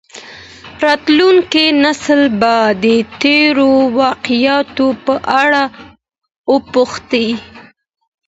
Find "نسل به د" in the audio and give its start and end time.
1.83-2.85